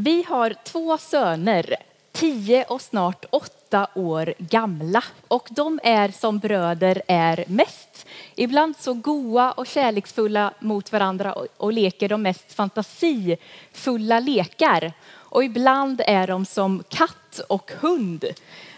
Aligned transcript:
Vi 0.00 0.22
har 0.28 0.54
två 0.64 0.98
söner, 0.98 1.76
tio 2.12 2.64
och 2.64 2.82
snart 2.82 3.24
åtta 3.30 3.88
år 3.94 4.34
gamla. 4.38 5.04
Och 5.28 5.48
de 5.50 5.80
är 5.82 6.08
som 6.08 6.38
bröder 6.38 7.02
är 7.06 7.44
mest. 7.48 8.06
Ibland 8.34 8.76
så 8.76 8.94
goa 8.94 9.52
och 9.52 9.66
kärleksfulla 9.66 10.54
mot 10.58 10.92
varandra 10.92 11.32
och, 11.32 11.72
leker 11.72 12.08
de 12.08 12.22
mest 12.22 12.52
fantasifulla 12.52 14.20
lekar. 14.20 14.92
Och 15.10 15.44
ibland 15.44 16.00
är 16.06 16.26
de 16.26 16.46
som 16.46 16.84
katt 16.88 17.40
och 17.48 17.72
hund. 17.80 18.24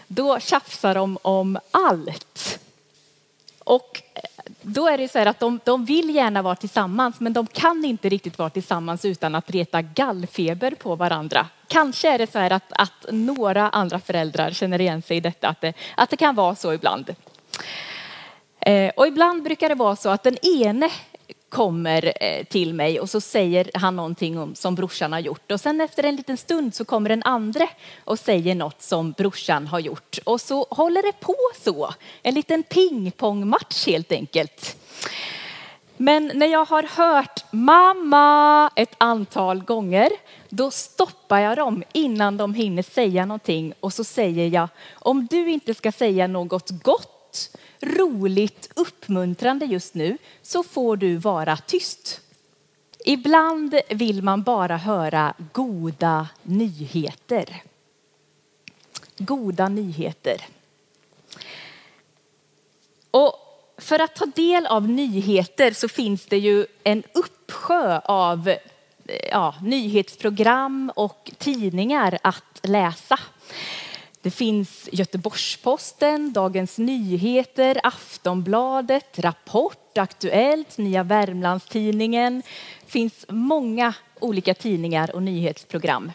Då 0.07 0.39
tjafsar 0.39 0.95
de 0.95 1.17
om 1.21 1.59
allt. 1.71 2.59
Och 3.71 4.01
eh, 4.13 4.21
då 4.61 4.87
är 4.87 4.97
det 4.97 5.07
så 5.07 5.19
här 5.19 5.25
att 5.25 5.39
de, 5.39 5.59
de 5.63 5.85
vill 5.85 6.15
gärna 6.15 6.41
vara 6.41 6.55
tillsammans 6.55 7.19
men 7.19 7.33
de 7.33 7.47
kan 7.47 7.85
inte 7.85 8.09
riktigt 8.09 8.37
vara 8.37 8.49
tillsammans 8.49 9.05
utan 9.05 9.35
att 9.35 9.51
reta 9.51 9.81
gallfeber 9.81 10.71
på 10.71 10.95
varandra. 10.95 11.47
Kanske 11.67 12.13
är 12.13 12.17
det 12.17 12.31
så 12.31 12.39
här 12.39 12.51
att, 12.51 12.71
att 12.71 13.05
några 13.11 13.69
andra 13.69 13.99
föräldrar 13.99 14.51
känner 14.51 14.81
igen 14.81 15.01
sig 15.01 15.17
i 15.17 15.19
detta, 15.19 15.47
att 15.47 15.61
det, 15.61 15.73
att 15.95 16.09
det 16.09 16.17
kan 16.17 16.35
vara 16.35 16.55
så 16.55 16.73
ibland. 16.73 17.15
Eh, 18.59 18.91
och 18.95 19.07
ibland 19.07 19.43
brukar 19.43 19.69
det 19.69 19.75
vara 19.75 19.95
så 19.95 20.09
att 20.09 20.23
den 20.23 20.37
ene 20.45 20.89
kommer 21.51 22.13
eh, 22.23 22.43
till 22.43 22.73
mig 22.73 22.99
och 22.99 23.09
så 23.09 23.21
säger 23.21 23.71
han 23.73 23.95
någonting 23.95 24.39
om, 24.39 24.55
som 24.55 24.75
brorsan 24.75 25.13
har 25.13 25.19
gjort. 25.19 25.51
Och 25.51 25.59
sen 25.59 25.81
efter 25.81 26.03
en 26.03 26.15
liten 26.15 26.37
stund 26.37 26.75
så 26.75 26.85
kommer 26.85 27.09
den 27.09 27.23
andra 27.23 27.67
och 28.03 28.19
säger 28.19 28.55
något 28.55 28.81
som 28.81 29.11
brorsan 29.11 29.67
har 29.67 29.79
gjort. 29.79 30.19
Och 30.23 30.41
så 30.41 30.67
håller 30.69 31.03
det 31.03 31.19
på 31.19 31.35
så. 31.63 31.93
En 32.23 32.33
liten 32.33 32.63
pingpongmatch 32.63 33.87
helt 33.87 34.11
enkelt. 34.11 34.77
Men 35.97 36.31
när 36.33 36.47
jag 36.47 36.65
har 36.65 36.83
hört 36.83 37.45
mamma 37.51 38.69
ett 38.75 38.95
antal 38.97 39.63
gånger, 39.63 40.09
då 40.49 40.71
stoppar 40.71 41.39
jag 41.39 41.57
dem 41.57 41.83
innan 41.93 42.37
de 42.37 42.53
hinner 42.53 42.83
säga 42.83 43.25
någonting 43.25 43.73
och 43.79 43.93
så 43.93 44.03
säger 44.03 44.47
jag, 44.47 44.67
om 44.93 45.27
du 45.29 45.51
inte 45.51 45.73
ska 45.73 45.91
säga 45.91 46.27
något 46.27 46.69
gott 46.69 47.20
roligt, 47.79 48.71
uppmuntrande 48.75 49.65
just 49.65 49.93
nu 49.93 50.17
så 50.41 50.63
får 50.63 50.97
du 50.97 51.15
vara 51.15 51.57
tyst. 51.57 52.21
Ibland 53.05 53.79
vill 53.89 54.23
man 54.23 54.43
bara 54.43 54.77
höra 54.77 55.33
goda 55.53 56.27
nyheter. 56.43 57.63
Goda 59.17 59.69
nyheter. 59.69 60.45
Och 63.11 63.35
för 63.77 63.99
att 63.99 64.15
ta 64.15 64.25
del 64.25 64.65
av 64.65 64.89
nyheter 64.89 65.71
så 65.71 65.87
finns 65.87 66.25
det 66.25 66.37
ju 66.37 66.65
en 66.83 67.03
uppsjö 67.13 67.99
av 67.99 68.47
eh, 68.47 68.57
ja, 69.29 69.55
nyhetsprogram 69.61 70.91
och 70.95 71.31
tidningar 71.37 72.17
att 72.23 72.59
läsa. 72.63 73.19
Det 74.21 74.31
finns 74.31 74.89
Göteborgs-Posten, 74.91 76.33
Dagens 76.33 76.77
Nyheter, 76.77 77.79
Aftonbladet, 77.83 79.19
Rapport, 79.19 79.97
Aktuellt, 79.97 80.77
Nya 80.77 81.03
Värmlandstidningen. 81.03 82.43
Det 82.85 82.91
finns 82.91 83.25
många 83.29 83.93
olika 84.19 84.53
tidningar 84.53 85.15
och 85.15 85.23
nyhetsprogram. 85.23 86.11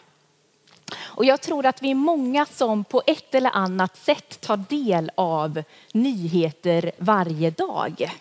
Och 0.97 1.25
jag 1.25 1.41
tror 1.41 1.65
att 1.65 1.81
vi 1.81 1.91
är 1.91 1.95
många 1.95 2.45
som 2.45 2.83
på 2.83 3.01
ett 3.07 3.35
eller 3.35 3.51
annat 3.53 3.97
sätt 3.97 4.41
tar 4.41 4.57
del 4.57 5.11
av 5.15 5.63
nyheter 5.93 6.91
varje 6.97 7.49
dag. 7.49 8.11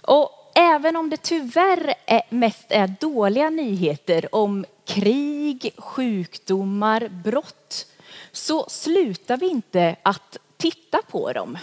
Och 0.00 0.52
även 0.54 0.96
om 0.96 1.10
det 1.10 1.22
tyvärr 1.22 1.94
är 2.06 2.22
mest 2.30 2.66
är 2.68 2.94
dåliga 3.00 3.50
nyheter 3.50 4.34
om 4.34 4.64
krig, 4.84 5.74
sjukdomar, 5.78 7.08
brott 7.08 7.86
så 8.32 8.66
slutar 8.68 9.36
vi 9.36 9.48
inte 9.48 9.96
att 10.02 10.36
titta 10.56 10.98
på 11.10 11.32
dem. 11.32 11.58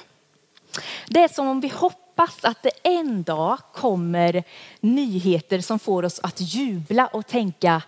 Det 1.07 1.19
är 1.19 1.27
som 1.27 1.47
om 1.47 1.61
vi 1.61 1.67
hoppas 1.67 2.45
att 2.45 2.63
det 2.63 2.71
en 2.83 3.23
dag 3.23 3.57
kommer 3.73 4.43
nyheter 4.79 5.61
som 5.61 5.79
får 5.79 6.05
oss 6.05 6.19
att 6.23 6.41
jubla 6.41 7.07
och 7.07 7.27
tänka 7.27 7.81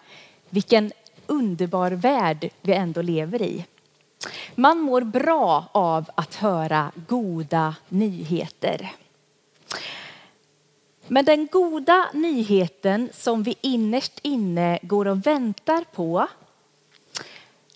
vilken 0.50 0.92
underbar 1.28 1.92
värld 1.92 2.50
vi 2.62 2.74
ändå 2.74 3.02
lever 3.02 3.42
i. 3.42 3.66
Man 4.56 4.80
mår 4.80 5.02
bra 5.02 5.66
av 5.72 6.10
att 6.16 6.36
höra 6.36 6.92
goda 7.08 7.76
nyheter. 7.90 8.92
Men 11.08 11.26
den 11.26 11.48
goda 11.52 12.10
nyheten 12.14 13.10
som 13.14 13.44
vi 13.44 13.56
innerst 13.62 14.20
inne 14.22 14.80
går 14.82 15.08
och 15.08 15.28
väntar 15.28 15.84
på 15.94 16.28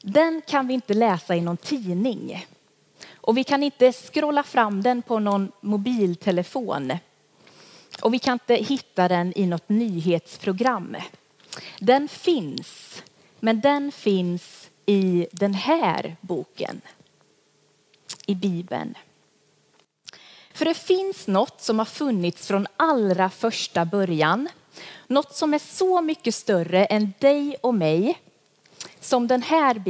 den 0.01 0.41
kan 0.47 0.67
vi 0.67 0.73
inte 0.73 0.93
läsa 0.93 1.35
i 1.35 1.41
någon 1.41 1.57
tidning. 1.57 2.45
Och 3.15 3.37
vi 3.37 3.43
kan 3.43 3.63
inte 3.63 3.91
scrolla 3.91 4.43
fram 4.43 4.83
den 4.83 5.01
på 5.01 5.19
någon 5.19 5.51
mobiltelefon. 5.61 6.93
Och 8.01 8.13
vi 8.13 8.19
kan 8.19 8.33
inte 8.33 8.55
hitta 8.55 9.07
den 9.07 9.33
i 9.35 9.45
något 9.45 9.69
nyhetsprogram. 9.69 10.97
Den 11.79 12.07
finns, 12.07 13.03
men 13.39 13.61
den 13.61 13.91
finns 13.91 14.69
i 14.85 15.27
den 15.31 15.53
här 15.53 16.15
boken. 16.21 16.81
I 18.25 18.35
Bibeln. 18.35 18.97
För 20.53 20.65
det 20.65 20.73
finns 20.73 21.27
något 21.27 21.61
som 21.61 21.79
har 21.79 21.85
funnits 21.85 22.47
från 22.47 22.67
allra 22.77 23.29
första 23.29 23.85
början. 23.85 24.49
Något 25.07 25.35
som 25.35 25.53
är 25.53 25.59
så 25.59 26.01
mycket 26.01 26.35
större 26.35 26.85
än 26.85 27.13
dig 27.19 27.55
och 27.61 27.73
mig 27.73 28.19
som 28.99 29.27
den 29.27 29.41
här 29.41 29.81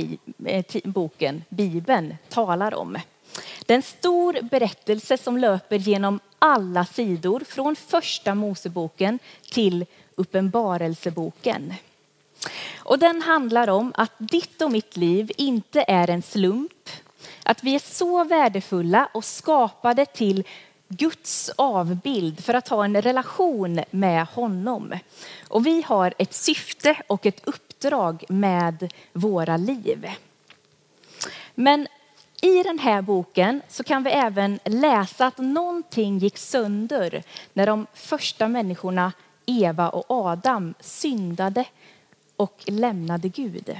eh, 0.46 0.64
boken, 0.84 1.44
Bibeln, 1.50 2.16
talar 2.30 2.74
om. 2.74 2.98
Det 3.66 3.74
är 3.74 3.76
en 3.76 3.82
stor 3.82 4.42
berättelse 4.42 5.18
som 5.18 5.38
löper 5.38 5.76
genom 5.76 6.20
alla 6.40 6.86
sidor 6.86 7.40
från 7.48 7.76
första 7.76 8.36
Moseboken 8.36 9.20
till 9.52 9.86
Uppenbarelseboken. 10.16 11.74
Och 12.78 13.00
den 13.00 13.22
handlar 13.22 13.68
om 13.68 13.94
att 13.96 14.12
ditt 14.18 14.62
och 14.62 14.72
mitt 14.72 14.98
liv 14.98 15.32
inte 15.38 15.86
är 15.88 16.10
en 16.10 16.22
slump. 16.22 16.90
Att 17.44 17.64
vi 17.64 17.76
är 17.76 17.80
så 17.80 18.24
värdefulla 18.24 19.10
och 19.14 19.26
skapade 19.26 20.06
till 20.06 20.44
Guds 20.88 21.52
avbild 21.56 22.44
för 22.44 22.54
att 22.54 22.68
ha 22.68 22.86
en 22.86 23.02
relation 23.02 23.82
med 23.92 24.26
honom. 24.26 24.94
Och 25.48 25.66
vi 25.66 25.82
har 25.82 26.14
ett 26.18 26.34
syfte 26.34 26.98
och 27.08 27.26
ett 27.26 27.42
uppdrag 27.48 27.69
med 28.28 28.94
våra 29.14 29.58
liv. 29.58 30.10
Men 31.56 31.88
i 32.42 32.64
den 32.64 32.80
här 32.80 33.02
boken 33.02 33.62
så 33.68 33.84
kan 33.84 34.04
vi 34.04 34.10
även 34.12 34.60
läsa 34.66 35.26
att 35.26 35.38
någonting 35.38 36.18
gick 36.18 36.38
sönder 36.38 37.24
när 37.54 37.66
de 37.66 37.88
första 37.94 38.48
människorna, 38.48 39.14
Eva 39.46 39.90
och 39.90 40.06
Adam, 40.08 40.74
syndade 40.80 41.66
och 42.36 42.64
lämnade 42.66 43.30
Gud. 43.30 43.80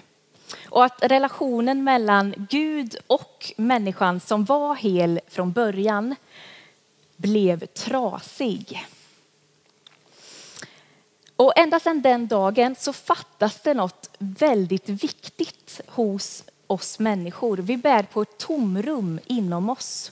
Och 0.70 0.86
att 0.86 1.04
relationen 1.04 1.84
mellan 1.84 2.48
Gud 2.50 2.96
och 3.08 3.54
människan 3.58 4.20
som 4.20 4.46
var 4.46 4.76
hel 4.76 5.20
från 5.28 5.52
början 5.52 6.16
blev 7.18 7.66
trasig. 7.66 8.88
Och 11.40 11.54
ända 11.56 11.80
sedan 11.80 12.02
den 12.02 12.28
dagen 12.28 12.76
så 12.80 12.94
fattas 12.94 13.62
det 13.62 13.74
något 13.74 14.10
väldigt 14.18 14.90
viktigt 14.90 15.82
hos 15.88 16.44
oss 16.68 17.00
människor. 17.00 17.58
Vi 17.58 17.78
bär 17.78 18.04
på 18.04 18.22
ett 18.22 18.38
tomrum 18.38 19.20
inom 19.26 19.70
oss. 19.70 20.12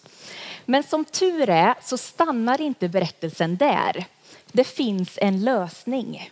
Men 0.66 0.84
som 0.84 1.06
tur 1.06 1.50
är 1.50 1.76
så 1.84 1.98
stannar 1.98 2.62
inte 2.62 2.88
berättelsen 2.88 3.58
där. 3.58 4.06
Det 4.52 4.64
finns 4.64 5.18
en 5.22 5.44
lösning. 5.44 6.32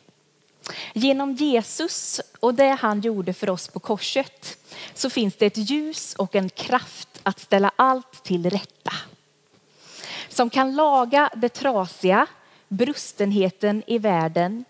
Genom 0.93 1.33
Jesus 1.33 2.21
och 2.39 2.53
det 2.53 2.77
han 2.81 3.01
gjorde 3.01 3.33
för 3.33 3.49
oss 3.49 3.67
på 3.67 3.79
korset 3.79 4.57
så 4.93 5.09
finns 5.09 5.35
det 5.35 5.45
ett 5.45 5.69
ljus 5.69 6.15
och 6.15 6.35
en 6.35 6.49
kraft 6.49 7.09
att 7.23 7.39
ställa 7.39 7.71
allt 7.75 8.23
till 8.23 8.49
rätta 8.49 8.93
som 10.29 10.49
kan 10.49 10.75
laga 10.75 11.29
det 11.35 11.49
trasiga, 11.49 12.27
brustenheten 12.67 13.83
i 13.87 13.97
världen 13.97 14.65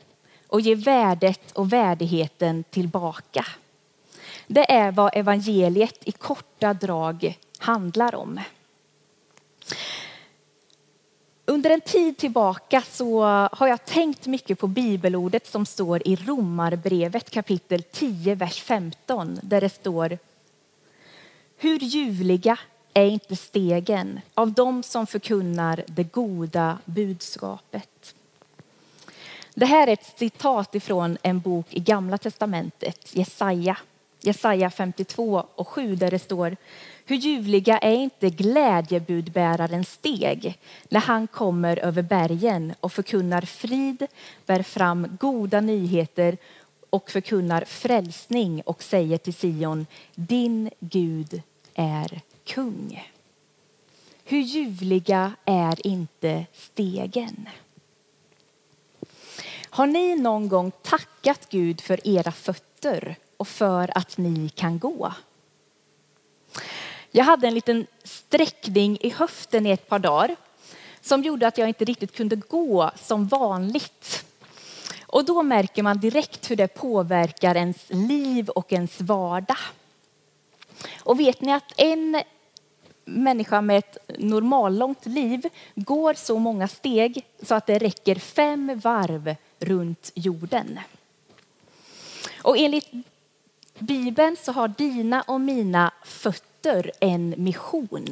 och 0.55 0.61
ge 0.61 0.75
värdet 0.75 1.51
och 1.51 1.73
värdigheten 1.73 2.63
tillbaka. 2.63 3.45
Det 4.47 4.71
är 4.71 4.91
vad 4.91 5.11
evangeliet 5.13 5.99
i 6.03 6.11
korta 6.11 6.73
drag 6.73 7.37
handlar 7.57 8.15
om. 8.15 8.39
Under 11.45 11.69
en 11.69 11.81
tid 11.81 12.17
tillbaka 12.17 12.81
så 12.81 13.23
har 13.51 13.67
jag 13.67 13.85
tänkt 13.85 14.27
mycket 14.27 14.59
på 14.59 14.67
bibelordet 14.67 15.47
som 15.47 15.65
står 15.65 16.07
i 16.07 16.15
Romarbrevet 16.15 17.29
kapitel 17.29 17.83
10, 17.83 18.35
vers 18.35 18.61
15 18.61 19.39
där 19.43 19.61
det 19.61 19.69
står 19.69 20.17
Hur 21.57 21.79
ljuvliga 21.79 22.59
är 22.93 23.05
inte 23.05 23.35
stegen 23.35 24.21
av 24.33 24.51
dem 24.51 24.83
som 24.83 25.07
förkunnar 25.07 25.83
det 25.87 26.03
goda 26.03 26.77
budskapet. 26.85 28.15
Det 29.57 29.65
här 29.65 29.87
är 29.87 29.93
ett 29.93 30.13
citat 30.17 30.75
ifrån 30.75 31.17
en 31.21 31.39
bok 31.39 31.65
i 31.69 31.79
Gamla 31.79 32.17
testamentet, 32.17 33.15
Jesaja. 33.15 33.77
Jesaja 34.21 34.69
52 34.69 35.45
och 35.55 35.67
7 35.67 35.95
där 35.95 36.11
det 36.11 36.19
står 36.19 36.57
Hur 37.05 37.15
ljuvliga 37.15 37.77
är 37.77 37.93
inte 37.93 38.29
glädjebudbärarens 38.29 39.91
steg 39.91 40.59
när 40.89 40.99
han 40.99 41.27
kommer 41.27 41.77
över 41.77 42.01
bergen 42.01 42.73
och 42.79 42.91
förkunnar 42.91 43.41
frid, 43.41 44.07
bär 44.45 44.63
fram 44.63 45.17
goda 45.19 45.61
nyheter 45.61 46.37
och 46.89 47.11
förkunnar 47.11 47.65
frälsning 47.65 48.61
och 48.65 48.83
säger 48.83 49.17
till 49.17 49.33
Sion, 49.33 49.85
din 50.15 50.69
Gud 50.79 51.41
är 51.73 52.21
kung. 52.43 53.03
Hur 54.25 54.39
ljuvliga 54.39 55.31
är 55.45 55.87
inte 55.87 56.45
stegen? 56.53 57.47
Har 59.75 59.87
ni 59.87 60.15
någon 60.15 60.47
gång 60.47 60.71
tackat 60.81 61.49
Gud 61.49 61.81
för 61.81 62.07
era 62.07 62.31
fötter 62.31 63.15
och 63.37 63.47
för 63.47 63.97
att 63.97 64.17
ni 64.17 64.49
kan 64.49 64.79
gå? 64.79 65.13
Jag 67.11 67.23
hade 67.23 67.47
en 67.47 67.53
liten 67.53 67.87
sträckning 68.03 68.97
i 69.01 69.09
höften 69.09 69.65
i 69.65 69.69
ett 69.69 69.89
par 69.89 69.99
dagar 69.99 70.35
som 71.01 71.23
gjorde 71.23 71.47
att 71.47 71.57
jag 71.57 71.67
inte 71.67 71.85
riktigt 71.85 72.15
kunde 72.15 72.35
gå 72.35 72.91
som 72.95 73.27
vanligt. 73.27 74.25
Och 75.05 75.25
då 75.25 75.43
märker 75.43 75.83
man 75.83 75.99
direkt 75.99 76.51
hur 76.51 76.55
det 76.55 76.67
påverkar 76.67 77.55
ens 77.55 77.85
liv 77.89 78.49
och 78.49 78.73
ens 78.73 79.01
vardag. 79.01 79.57
Och 80.99 81.19
vet 81.19 81.41
ni 81.41 81.53
att 81.53 81.73
en 81.77 82.21
människa 83.05 83.61
med 83.61 83.77
ett 83.77 83.97
normallångt 84.19 85.05
liv 85.05 85.49
går 85.75 86.13
så 86.13 86.39
många 86.39 86.67
steg 86.67 87.25
så 87.41 87.55
att 87.55 87.67
det 87.67 87.79
räcker 87.79 88.15
fem 88.15 88.79
varv 88.83 89.35
runt 89.59 90.11
jorden. 90.15 90.79
Och 92.41 92.57
enligt 92.57 92.91
Bibeln 93.79 94.37
så 94.41 94.51
har 94.51 94.67
dina 94.67 95.21
och 95.21 95.41
mina 95.41 95.93
fötter 96.03 96.91
en 96.99 97.33
mission, 97.37 98.07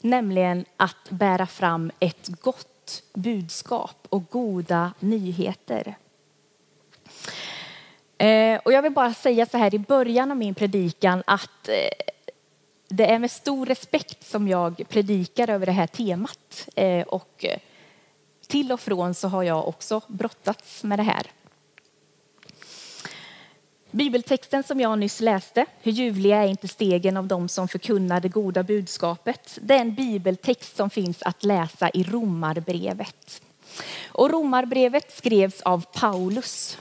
nämligen 0.00 0.64
att 0.76 1.10
bära 1.10 1.46
fram 1.46 1.90
ett 2.00 2.28
gott 2.28 3.02
budskap 3.14 4.06
och 4.08 4.30
goda 4.30 4.92
nyheter. 5.00 5.94
Eh, 8.18 8.60
och 8.64 8.72
jag 8.72 8.82
vill 8.82 8.92
bara 8.92 9.14
säga 9.14 9.46
så 9.46 9.58
här 9.58 9.74
i 9.74 9.78
början 9.78 10.30
av 10.30 10.36
min 10.36 10.54
predikan 10.54 11.22
att 11.26 11.68
eh, 11.68 12.14
det 12.88 13.06
är 13.06 13.18
med 13.18 13.30
stor 13.30 13.66
respekt 13.66 14.26
som 14.26 14.48
jag 14.48 14.82
predikar 14.88 15.50
över 15.50 15.66
det 15.66 15.72
här 15.72 15.86
temat. 15.86 16.68
Eh, 16.74 17.02
och 17.02 17.44
till 18.46 18.72
och 18.72 18.80
från 18.80 19.14
så 19.14 19.28
har 19.28 19.42
jag 19.42 19.68
också 19.68 20.00
brottats 20.06 20.84
med 20.84 20.98
det 20.98 21.02
här. 21.02 21.26
Bibeltexten 23.90 24.62
som 24.62 24.80
jag 24.80 24.98
nyss 24.98 25.20
läste, 25.20 25.66
hur 25.82 25.92
ljuvliga 25.92 26.44
är 26.44 26.48
inte 26.48 26.68
stegen 26.68 27.16
av 27.16 27.26
dem 27.26 27.48
som 27.48 27.68
förkunnar 27.68 28.20
det 28.20 28.28
goda 28.28 28.62
budskapet. 28.62 29.58
Det 29.62 29.74
är 29.74 29.80
en 29.80 29.94
bibeltext 29.94 30.76
som 30.76 30.90
finns 30.90 31.22
att 31.22 31.44
läsa 31.44 31.90
i 31.90 32.02
Romarbrevet. 32.02 33.42
Och 34.06 34.30
Romarbrevet 34.30 35.16
skrevs 35.16 35.62
av 35.62 35.84
Paulus. 35.92 36.78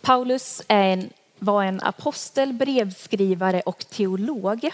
Paulus 0.00 0.62
en, 0.68 1.10
var 1.38 1.64
en 1.64 1.80
apostel, 1.80 2.52
brevskrivare 2.52 3.60
och 3.60 3.88
teolog 3.88 4.70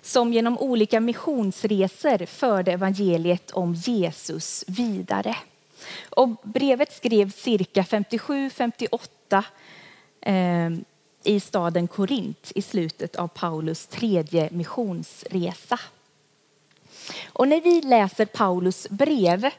som 0.00 0.32
genom 0.32 0.58
olika 0.58 1.00
missionsresor 1.00 2.26
förde 2.26 2.72
evangeliet 2.72 3.50
om 3.50 3.74
Jesus 3.74 4.64
vidare. 4.66 5.36
Och 6.10 6.28
brevet 6.42 6.92
skrevs 6.92 7.34
cirka 7.34 7.82
57-58 7.82 9.42
eh, 10.20 10.70
i 11.24 11.40
staden 11.40 11.88
Korint 11.88 12.52
i 12.54 12.62
slutet 12.62 13.16
av 13.16 13.28
Paulus 13.28 13.86
tredje 13.86 14.48
missionsresa. 14.52 15.80
Och 17.26 17.48
när 17.48 17.60
vi 17.60 17.80
läser 17.80 18.24
Paulus 18.24 18.88
brev 18.90 19.50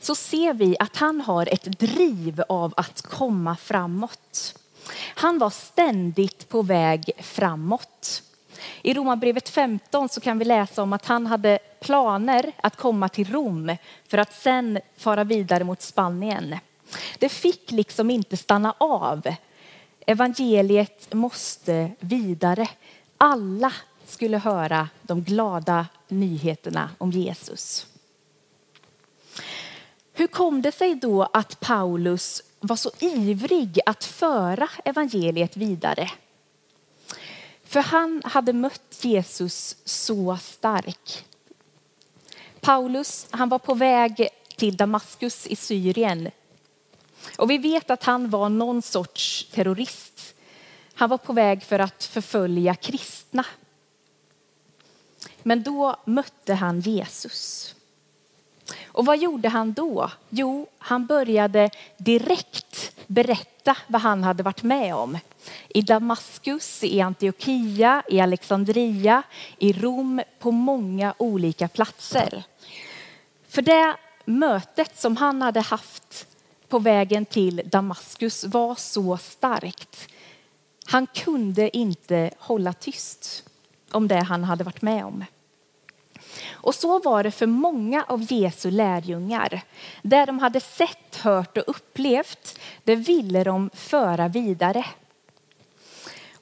så 0.00 0.14
ser 0.14 0.54
vi 0.54 0.76
att 0.78 0.96
han 0.96 1.20
har 1.20 1.48
ett 1.52 1.78
driv 1.78 2.42
av 2.48 2.74
att 2.76 3.02
komma 3.02 3.56
framåt. 3.56 4.54
Han 5.14 5.38
var 5.38 5.50
ständigt 5.50 6.48
på 6.48 6.62
väg 6.62 7.10
framåt. 7.18 8.22
I 8.82 8.94
Romarbrevet 8.94 9.48
15 9.48 10.08
så 10.08 10.20
kan 10.20 10.38
vi 10.38 10.44
läsa 10.44 10.82
om 10.82 10.92
att 10.92 11.06
han 11.06 11.26
hade 11.26 11.58
planer 11.80 12.52
att 12.56 12.76
komma 12.76 13.08
till 13.08 13.32
Rom 13.32 13.76
för 14.08 14.18
att 14.18 14.34
sen 14.34 14.78
fara 14.96 15.24
vidare 15.24 15.64
mot 15.64 15.82
Spanien. 15.82 16.56
Det 17.18 17.28
fick 17.28 17.70
liksom 17.70 18.10
inte 18.10 18.36
stanna 18.36 18.74
av. 18.78 19.34
Evangeliet 20.06 21.14
måste 21.14 21.90
vidare. 22.00 22.68
Alla 23.16 23.72
skulle 24.06 24.38
höra 24.38 24.88
de 25.02 25.22
glada 25.22 25.86
nyheterna 26.08 26.90
om 26.98 27.10
Jesus. 27.10 27.86
Hur 30.12 30.26
kom 30.26 30.62
det 30.62 30.72
sig 30.72 30.94
då 30.94 31.22
att 31.32 31.60
Paulus 31.60 32.42
var 32.60 32.76
så 32.76 32.90
ivrig 33.00 33.80
att 33.86 34.04
föra 34.04 34.68
evangeliet 34.84 35.56
vidare? 35.56 36.10
För 37.64 37.80
han 37.80 38.22
hade 38.24 38.52
mött 38.52 39.04
Jesus 39.04 39.76
så 39.84 40.36
stark. 40.36 41.24
Paulus 42.60 43.26
han 43.30 43.48
var 43.48 43.58
på 43.58 43.74
väg 43.74 44.28
till 44.56 44.76
Damaskus 44.76 45.46
i 45.46 45.56
Syrien. 45.56 46.30
Och 47.38 47.50
vi 47.50 47.58
vet 47.58 47.90
att 47.90 48.04
han 48.04 48.30
var 48.30 48.48
någon 48.48 48.82
sorts 48.82 49.48
terrorist. 49.52 50.34
Han 50.94 51.08
var 51.08 51.18
på 51.18 51.32
väg 51.32 51.62
för 51.62 51.78
att 51.78 52.04
förfölja 52.04 52.74
kristna. 52.74 53.46
Men 55.42 55.62
då 55.62 55.96
mötte 56.04 56.54
han 56.54 56.80
Jesus. 56.80 57.74
Och 58.86 59.06
vad 59.06 59.18
gjorde 59.18 59.48
han 59.48 59.72
då? 59.72 60.10
Jo, 60.28 60.66
han 60.78 61.06
började 61.06 61.70
direkt 61.96 62.92
berätta 63.06 63.76
vad 63.86 64.02
han 64.02 64.24
hade 64.24 64.42
varit 64.42 64.62
med 64.62 64.94
om. 64.94 65.18
I 65.68 65.82
Damaskus, 65.82 66.84
i 66.84 67.00
Antiochia, 67.00 68.02
i 68.08 68.20
Alexandria, 68.20 69.22
i 69.58 69.72
Rom, 69.72 70.22
på 70.38 70.50
många 70.50 71.14
olika 71.18 71.68
platser. 71.68 72.44
För 73.48 73.62
det 73.62 73.96
mötet 74.24 74.98
som 74.98 75.16
han 75.16 75.42
hade 75.42 75.60
haft 75.60 76.26
på 76.68 76.78
vägen 76.78 77.26
till 77.26 77.62
Damaskus 77.64 78.44
var 78.44 78.74
så 78.74 79.16
starkt. 79.16 80.08
Han 80.86 81.06
kunde 81.06 81.76
inte 81.76 82.30
hålla 82.38 82.72
tyst 82.72 83.44
om 83.90 84.08
det 84.08 84.22
han 84.22 84.44
hade 84.44 84.64
varit 84.64 84.82
med 84.82 85.04
om. 85.04 85.24
Och 86.52 86.74
så 86.74 86.98
var 86.98 87.22
det 87.22 87.30
för 87.30 87.46
många 87.46 88.04
av 88.08 88.32
Jesu 88.32 88.70
lärjungar. 88.70 89.62
Det 90.02 90.24
de 90.24 90.38
hade 90.38 90.60
sett, 90.60 91.16
hört 91.16 91.56
och 91.56 91.64
upplevt, 91.66 92.58
det 92.84 92.96
ville 92.96 93.44
de 93.44 93.70
föra 93.74 94.28
vidare. 94.28 94.84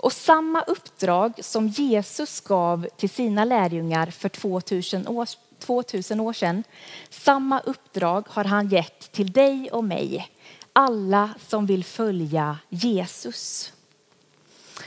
Och 0.02 0.12
samma 0.12 0.62
uppdrag 0.62 1.32
som 1.40 1.68
Jesus 1.68 2.40
gav 2.40 2.86
till 2.96 3.10
sina 3.10 3.44
lärjungar 3.44 4.06
för 4.06 4.28
2000 4.28 5.08
år, 5.08 5.28
2000 5.58 6.20
år 6.20 6.32
sedan, 6.32 6.64
samma 7.10 7.60
uppdrag 7.60 8.24
har 8.28 8.44
han 8.44 8.68
gett 8.68 9.12
till 9.12 9.32
dig 9.32 9.70
och 9.70 9.84
mig, 9.84 10.30
alla 10.72 11.30
som 11.48 11.66
vill 11.66 11.84
följa 11.84 12.58
Jesus. 12.68 13.72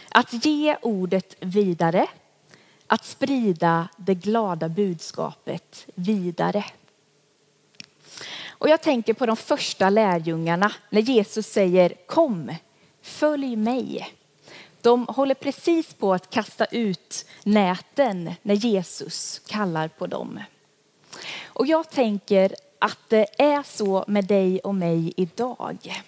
Att 0.09 0.45
ge 0.45 0.77
ordet 0.81 1.35
vidare, 1.39 2.07
att 2.87 3.05
sprida 3.05 3.87
det 3.97 4.15
glada 4.15 4.69
budskapet 4.69 5.87
vidare. 5.95 6.65
Och 8.47 8.69
jag 8.69 8.81
tänker 8.81 9.13
på 9.13 9.25
de 9.25 9.37
första 9.37 9.89
lärjungarna 9.89 10.71
när 10.89 11.01
Jesus 11.01 11.47
säger 11.47 11.93
kom, 12.05 12.55
följ 13.01 13.55
mig. 13.55 14.13
De 14.81 15.07
håller 15.07 15.35
precis 15.35 15.93
på 15.93 16.13
att 16.13 16.29
kasta 16.29 16.65
ut 16.65 17.25
näten 17.43 18.33
när 18.41 18.55
Jesus 18.55 19.41
kallar 19.47 19.87
på 19.87 20.07
dem. 20.07 20.39
Och 21.43 21.67
jag 21.67 21.89
tänker 21.89 22.55
att 22.79 22.99
det 23.07 23.41
är 23.41 23.63
så 23.63 24.05
med 24.07 24.25
dig 24.25 24.59
och 24.59 24.75
mig 24.75 25.13
idag. 25.17 26.03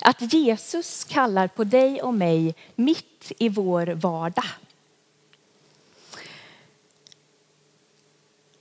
Att 0.00 0.32
Jesus 0.32 1.04
kallar 1.04 1.48
på 1.48 1.64
dig 1.64 2.02
och 2.02 2.14
mig 2.14 2.54
mitt 2.74 3.32
i 3.38 3.48
vår 3.48 3.86
vardag. 3.86 4.44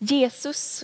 Jesus 0.03 0.84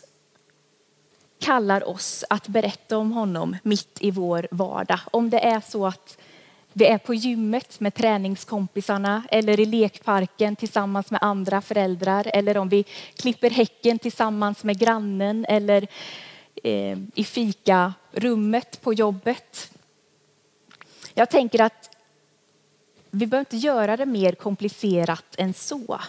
kallar 1.40 1.90
oss 1.90 2.24
att 2.30 2.48
berätta 2.48 2.98
om 2.98 3.12
honom 3.12 3.58
mitt 3.64 3.98
i 4.00 4.12
vår 4.12 4.48
vardag. 4.52 5.00
Om 5.12 5.30
det 5.30 5.40
är 5.40 5.62
så 5.62 5.86
att 5.86 6.18
vi 6.74 6.86
är 6.86 6.98
på 6.98 7.14
gymmet 7.14 7.80
med 7.80 7.94
träningskompisarna 7.94 9.24
eller 9.30 9.60
i 9.60 9.66
lekparken 9.66 10.56
tillsammans 10.56 11.12
med 11.12 11.24
andra 11.24 11.62
föräldrar 11.62 12.32
eller 12.34 12.58
om 12.58 12.70
vi 12.70 12.86
klipper 13.16 13.50
häcken 13.50 14.00
tillsammans 14.00 14.64
med 14.64 14.80
grannen 14.80 15.46
eller 15.46 15.88
eh, 16.64 16.98
i 17.16 17.24
fikarummet 17.24 18.82
på 18.82 18.94
jobbet. 18.94 19.72
Jag 21.14 21.30
tänker 21.30 21.62
att 21.62 21.90
vi 23.12 23.28
behöver 23.28 23.42
inte 23.42 23.58
göra 23.58 23.98
det 23.98 24.06
mer 24.06 24.32
komplicerat 24.32 25.36
än 25.38 25.54
så. 25.54 26.00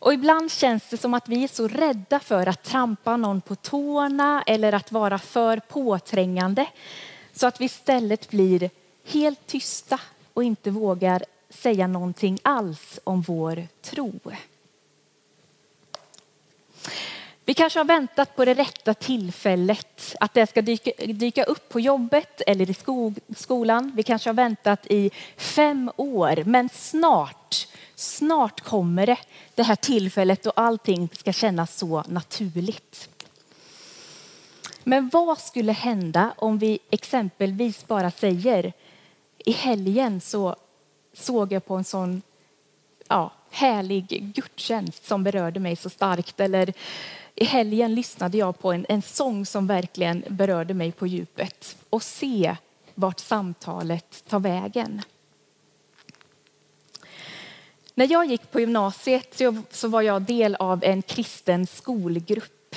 Och 0.00 0.14
ibland 0.14 0.52
känns 0.52 0.88
det 0.90 0.96
som 0.96 1.14
att 1.14 1.28
vi 1.28 1.44
är 1.44 1.48
så 1.48 1.68
rädda 1.68 2.20
för 2.20 2.46
att 2.46 2.62
trampa 2.62 3.16
någon 3.16 3.40
på 3.40 3.54
tårna 3.54 4.42
eller 4.46 4.72
att 4.72 4.92
vara 4.92 5.18
för 5.18 5.56
påträngande 5.56 6.66
så 7.32 7.46
att 7.46 7.60
vi 7.60 7.64
istället 7.64 8.30
blir 8.30 8.70
helt 9.04 9.46
tysta 9.46 10.00
och 10.34 10.44
inte 10.44 10.70
vågar 10.70 11.24
säga 11.48 11.86
någonting 11.86 12.38
alls 12.42 13.00
om 13.04 13.22
vår 13.22 13.66
tro. 13.82 14.12
Vi 17.44 17.54
kanske 17.54 17.78
har 17.78 17.84
väntat 17.84 18.36
på 18.36 18.44
det 18.44 18.54
rätta 18.54 18.94
tillfället, 18.94 20.16
att 20.20 20.34
det 20.34 20.46
ska 20.46 20.62
dyka, 20.62 20.90
dyka 21.06 21.44
upp 21.44 21.68
på 21.68 21.80
jobbet 21.80 22.42
eller 22.46 22.70
i 22.70 22.74
skolan. 23.36 23.92
Vi 23.94 24.02
kanske 24.02 24.28
har 24.28 24.34
väntat 24.34 24.86
i 24.86 25.10
fem 25.36 25.90
år, 25.96 26.44
men 26.44 26.68
snart, 26.68 27.66
snart 28.00 28.60
kommer 28.60 29.06
det, 29.06 29.18
det 29.54 29.62
här 29.62 29.76
tillfället 29.76 30.42
då 30.42 30.52
allting 30.56 31.08
ska 31.12 31.32
kännas 31.32 31.76
så 31.76 32.04
naturligt. 32.08 33.08
Men 34.84 35.08
vad 35.08 35.38
skulle 35.38 35.72
hända 35.72 36.34
om 36.36 36.58
vi 36.58 36.78
exempelvis 36.90 37.86
bara 37.86 38.10
säger 38.10 38.72
i 39.38 39.52
helgen 39.52 40.20
så 40.20 40.56
såg 41.12 41.52
jag 41.52 41.66
på 41.66 41.76
en 41.76 41.84
sån 41.84 42.22
ja, 43.08 43.32
härlig 43.50 44.32
gudstjänst 44.34 45.06
som 45.06 45.24
berörde 45.24 45.60
mig 45.60 45.76
så 45.76 45.90
starkt. 45.90 46.40
Eller 46.40 46.72
i 47.34 47.44
helgen 47.44 47.94
lyssnade 47.94 48.38
jag 48.38 48.58
på 48.58 48.72
en, 48.72 48.86
en 48.88 49.02
sång 49.02 49.46
som 49.46 49.66
verkligen 49.66 50.24
berörde 50.28 50.74
mig 50.74 50.92
på 50.92 51.06
djupet. 51.06 51.76
Och 51.90 52.02
se 52.02 52.56
vart 52.94 53.20
samtalet 53.20 54.24
tar 54.28 54.40
vägen. 54.40 55.02
När 57.94 58.12
jag 58.12 58.26
gick 58.26 58.50
på 58.50 58.60
gymnasiet 58.60 59.42
så 59.70 59.88
var 59.88 60.02
jag 60.02 60.22
del 60.22 60.54
av 60.54 60.84
en 60.84 61.02
kristen 61.02 61.66
skolgrupp. 61.66 62.76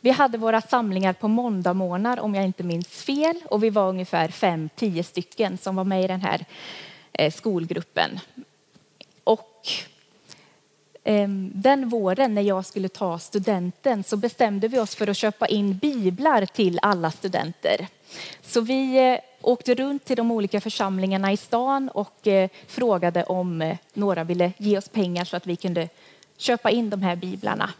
Vi 0.00 0.10
hade 0.10 0.38
våra 0.38 0.60
samlingar 0.60 1.12
på 1.12 1.28
måndagmorgnar 1.28 2.20
om 2.20 2.34
jag 2.34 2.44
inte 2.44 2.62
minns 2.62 2.88
fel 2.88 3.40
och 3.44 3.64
vi 3.64 3.70
var 3.70 3.88
ungefär 3.88 4.28
fem, 4.28 4.68
tio 4.76 5.04
stycken 5.04 5.58
som 5.58 5.76
var 5.76 5.84
med 5.84 6.04
i 6.04 6.06
den 6.06 6.20
här 6.20 6.44
eh, 7.12 7.32
skolgruppen. 7.32 8.20
Och 9.24 9.68
ehm, 11.04 11.52
den 11.54 11.88
våren 11.88 12.34
när 12.34 12.42
jag 12.42 12.66
skulle 12.66 12.88
ta 12.88 13.18
studenten 13.18 14.04
så 14.04 14.16
bestämde 14.16 14.68
vi 14.68 14.78
oss 14.78 14.94
för 14.94 15.08
att 15.08 15.16
köpa 15.16 15.46
in 15.46 15.78
biblar 15.78 16.46
till 16.46 16.78
alla 16.82 17.10
studenter. 17.10 17.88
Så 18.42 18.60
vi 18.60 19.12
eh, 19.12 19.18
åkte 19.40 19.74
runt 19.74 20.04
till 20.04 20.16
de 20.16 20.30
olika 20.30 20.60
församlingarna 20.60 21.32
i 21.32 21.36
stan 21.36 21.88
och 21.88 22.26
eh, 22.26 22.50
frågade 22.66 23.24
om 23.24 23.62
eh, 23.62 23.76
några 23.92 24.24
ville 24.24 24.52
ge 24.58 24.78
oss 24.78 24.88
pengar 24.88 25.24
så 25.24 25.36
att 25.36 25.46
vi 25.46 25.56
kunde 25.56 25.88
köpa 26.36 26.70
in 26.70 26.90
de 26.90 27.02
här 27.02 27.16
biblarna. 27.16 27.70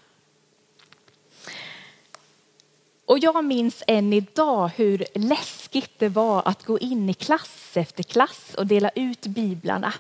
Och 3.11 3.19
jag 3.19 3.45
minns 3.45 3.83
än 3.87 4.13
idag 4.13 4.71
hur 4.77 5.05
läskigt 5.15 5.99
det 5.99 6.09
var 6.09 6.43
att 6.45 6.65
gå 6.65 6.79
in 6.79 7.11
i 7.11 7.15
klass 7.15 7.77
efter 7.77 8.03
klass 8.03 8.55
och 8.59 8.67
dela 8.67 8.91
ut 8.95 9.27
biblarna. 9.27 9.93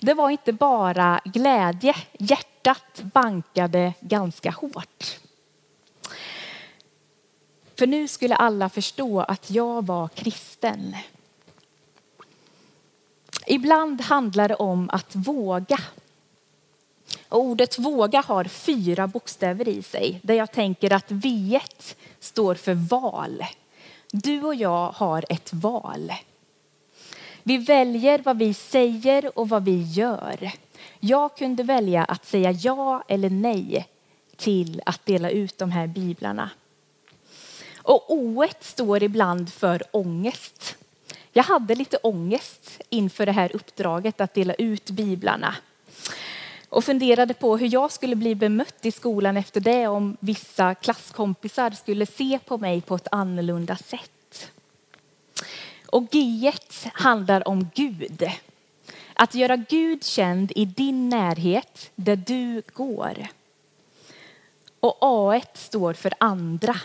Det 0.00 0.14
var 0.14 0.30
inte 0.30 0.52
bara 0.52 1.20
glädje, 1.24 1.96
hjärtat 2.18 3.00
bankade 3.02 3.92
ganska 4.00 4.50
hårt. 4.50 5.18
För 7.78 7.86
nu 7.86 8.08
skulle 8.08 8.36
alla 8.36 8.68
förstå 8.68 9.20
att 9.20 9.50
jag 9.50 9.86
var 9.86 10.08
kristen. 10.08 10.96
Ibland 13.46 14.00
handlar 14.00 14.48
det 14.48 14.54
om 14.54 14.90
att 14.92 15.16
våga 15.16 15.78
ordet 17.28 17.78
våga 17.78 18.20
har 18.20 18.44
fyra 18.44 19.06
bokstäver 19.06 19.68
i 19.68 19.82
sig 19.82 20.20
där 20.22 20.34
jag 20.34 20.52
tänker 20.52 20.92
att 20.92 21.10
V 21.10 21.60
står 22.20 22.54
för 22.54 22.74
val. 22.74 23.44
Du 24.12 24.42
och 24.42 24.54
jag 24.54 24.90
har 24.90 25.24
ett 25.28 25.52
val. 25.52 26.12
Vi 27.42 27.58
väljer 27.58 28.18
vad 28.18 28.38
vi 28.38 28.54
säger 28.54 29.38
och 29.38 29.48
vad 29.48 29.64
vi 29.64 29.82
gör. 29.82 30.50
Jag 31.00 31.36
kunde 31.36 31.62
välja 31.62 32.04
att 32.04 32.26
säga 32.26 32.50
ja 32.50 33.04
eller 33.08 33.30
nej 33.30 33.88
till 34.36 34.82
att 34.86 35.06
dela 35.06 35.30
ut 35.30 35.58
de 35.58 35.70
här 35.70 35.86
biblarna. 35.86 36.50
Och 37.86 38.04
O 38.08 38.44
står 38.60 39.02
ibland 39.02 39.52
för 39.52 39.82
ångest. 39.90 40.76
Jag 41.32 41.44
hade 41.44 41.74
lite 41.74 41.96
ångest 41.96 42.80
inför 42.88 43.26
det 43.26 43.32
här 43.32 43.56
uppdraget 43.56 44.20
att 44.20 44.34
dela 44.34 44.54
ut 44.54 44.90
biblarna 44.90 45.54
och 46.68 46.84
funderade 46.84 47.34
på 47.34 47.56
hur 47.56 47.72
jag 47.72 47.92
skulle 47.92 48.16
bli 48.16 48.34
bemött 48.34 48.86
i 48.86 48.90
skolan 48.90 49.36
efter 49.36 49.60
det 49.60 49.86
om 49.86 50.16
vissa 50.20 50.74
klasskompisar 50.74 51.70
skulle 51.70 52.06
se 52.06 52.38
på 52.46 52.58
mig 52.58 52.80
på 52.80 52.94
ett 52.94 53.08
annorlunda 53.12 53.76
sätt. 53.76 54.50
Och 55.86 56.10
G 56.10 56.52
handlar 56.92 57.48
om 57.48 57.70
Gud. 57.74 58.30
Att 59.14 59.34
göra 59.34 59.56
Gud 59.56 60.04
känd 60.04 60.52
i 60.56 60.64
din 60.64 61.08
närhet 61.08 61.90
där 61.94 62.16
du 62.16 62.62
går. 62.72 63.26
Och 64.80 64.96
A 65.00 65.40
står 65.54 65.92
för 65.92 66.14
andra. 66.20 66.76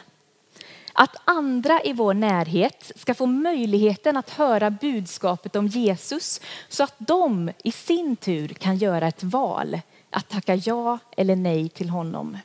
Att 1.01 1.15
andra 1.25 1.84
i 1.84 1.93
vår 1.93 2.13
närhet 2.13 2.91
ska 2.96 3.13
få 3.13 3.25
möjligheten 3.25 4.17
att 4.17 4.29
höra 4.29 4.70
budskapet 4.70 5.55
om 5.55 5.67
Jesus 5.67 6.41
så 6.70 6.84
att 6.84 6.96
de 6.98 7.51
i 7.63 7.72
sin 7.72 8.15
tur 8.15 8.48
kan 8.48 8.77
göra 8.77 9.08
ett 9.08 9.24
val 9.24 9.79
att 10.10 10.29
tacka 10.29 10.55
ja 10.55 11.00
eller 11.17 11.36
nej 11.36 11.70
till 11.70 11.89
honom. 11.89 12.38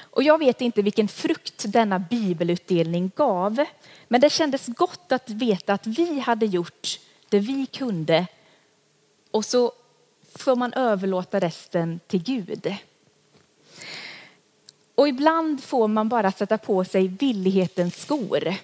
Och 0.00 0.22
jag 0.22 0.38
vet 0.38 0.60
inte 0.60 0.82
vilken 0.82 1.08
frukt 1.08 1.64
denna 1.66 1.98
bibelutdelning 1.98 3.10
gav, 3.16 3.64
men 4.08 4.20
det 4.20 4.30
kändes 4.30 4.66
gott 4.66 5.12
att 5.12 5.30
veta 5.30 5.72
att 5.72 5.86
vi 5.86 6.18
hade 6.18 6.46
gjort 6.46 7.00
det 7.28 7.38
vi 7.38 7.66
kunde 7.66 8.26
och 9.30 9.44
så 9.44 9.72
får 10.34 10.56
man 10.56 10.72
överlåta 10.72 11.40
resten 11.40 12.00
till 12.06 12.22
Gud. 12.22 12.76
Och 14.94 15.08
ibland 15.08 15.62
får 15.62 15.88
man 15.88 16.08
bara 16.08 16.32
sätta 16.32 16.58
på 16.58 16.84
sig 16.84 17.08
villighetens 17.08 18.02
skor. 18.02 18.54